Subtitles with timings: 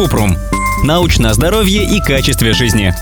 [0.00, 0.34] Купрум.
[0.82, 2.94] Научное здоровье и качестве жизни.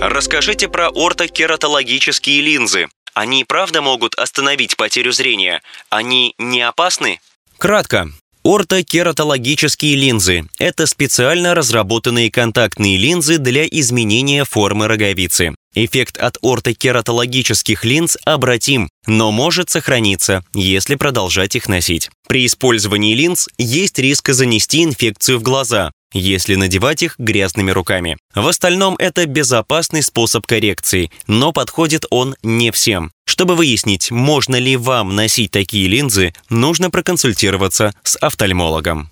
[0.00, 2.88] Расскажите про ортокератологические линзы.
[3.14, 5.62] Они правда могут остановить потерю зрения?
[5.88, 7.20] Они не опасны?
[7.56, 8.10] Кратко.
[8.42, 15.54] Ортокератологические линзы– это специально разработанные контактные линзы для изменения формы роговицы.
[15.78, 22.10] Эффект от ортокератологических линз обратим, но может сохраниться, если продолжать их носить.
[22.26, 28.16] При использовании линз есть риск занести инфекцию в глаза, если надевать их грязными руками.
[28.34, 33.12] В остальном это безопасный способ коррекции, но подходит он не всем.
[33.26, 39.10] Чтобы выяснить, можно ли вам носить такие линзы, нужно проконсультироваться с офтальмологом.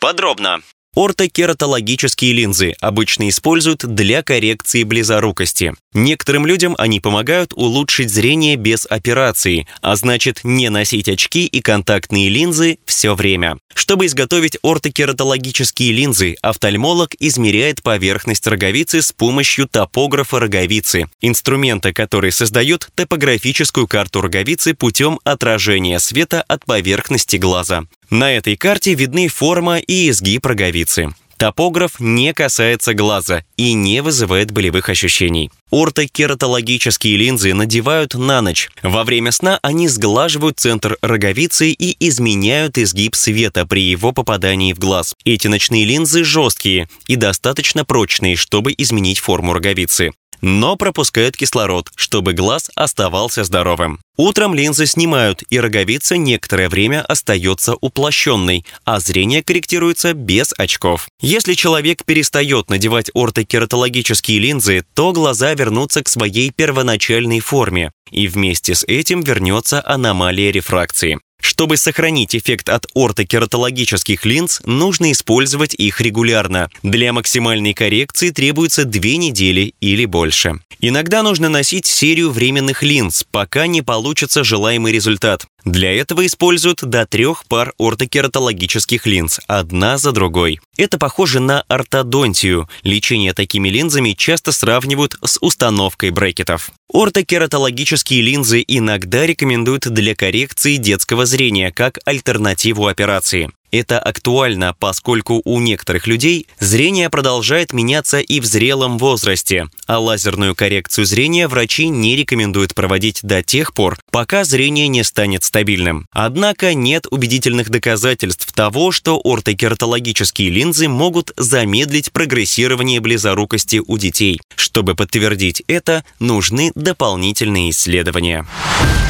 [0.00, 0.60] Подробно.
[0.96, 5.74] Ортокератологические линзы обычно используют для коррекции близорукости.
[5.92, 12.28] Некоторым людям они помогают улучшить зрение без операции, а значит не носить очки и контактные
[12.28, 13.58] линзы все время.
[13.74, 22.88] Чтобы изготовить ортокератологические линзы, офтальмолог измеряет поверхность роговицы с помощью топографа роговицы, инструмента, который создает
[22.94, 27.84] топографическую карту роговицы путем отражения света от поверхности глаза.
[28.14, 31.12] На этой карте видны форма и изгиб роговицы.
[31.36, 35.50] Топограф не касается глаза и не вызывает болевых ощущений.
[35.72, 38.70] Ортокератологические линзы надевают на ночь.
[38.84, 44.78] Во время сна они сглаживают центр роговицы и изменяют изгиб света при его попадании в
[44.78, 45.16] глаз.
[45.24, 50.12] Эти ночные линзы жесткие и достаточно прочные, чтобы изменить форму роговицы
[50.44, 53.98] но пропускают кислород, чтобы глаз оставался здоровым.
[54.16, 61.08] Утром линзы снимают, и роговица некоторое время остается уплощенной, а зрение корректируется без очков.
[61.20, 68.74] Если человек перестает надевать ортокератологические линзы, то глаза вернутся к своей первоначальной форме, и вместе
[68.74, 71.18] с этим вернется аномалия рефракции.
[71.44, 76.70] Чтобы сохранить эффект от ортокератологических линз, нужно использовать их регулярно.
[76.82, 80.60] Для максимальной коррекции требуется 2 недели или больше.
[80.80, 85.46] Иногда нужно носить серию временных линз, пока не получится желаемый результат.
[85.64, 90.60] Для этого используют до трех пар ортокератологических линз, одна за другой.
[90.76, 92.68] Это похоже на ортодонтию.
[92.82, 96.70] Лечение такими линзами часто сравнивают с установкой брекетов.
[96.92, 103.50] Ортокератологические линзы иногда рекомендуют для коррекции детского зрения как альтернативу операции.
[103.74, 110.54] Это актуально, поскольку у некоторых людей зрение продолжает меняться и в зрелом возрасте, а лазерную
[110.54, 116.06] коррекцию зрения врачи не рекомендуют проводить до тех пор, пока зрение не станет стабильным.
[116.12, 124.40] Однако нет убедительных доказательств того, что ортокератологические линзы могут замедлить прогрессирование близорукости у детей.
[124.54, 128.46] Чтобы подтвердить это, нужны дополнительные исследования.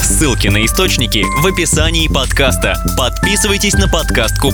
[0.02, 2.76] Ссылки на источники в описании подкаста.
[2.96, 4.53] Подписывайтесь на подкаст Куб